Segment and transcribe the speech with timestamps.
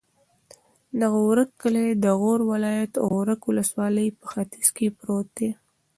[0.99, 5.49] د غورک کلی د غور ولایت، غورک ولسوالي په ختیځ کې پروت دی.